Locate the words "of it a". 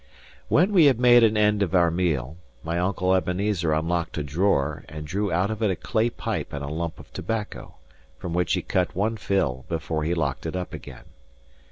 5.51-5.75